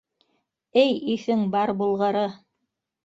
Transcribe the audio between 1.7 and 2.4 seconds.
булғыры!..